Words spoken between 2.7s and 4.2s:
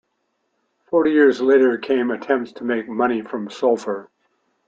money from sulphur.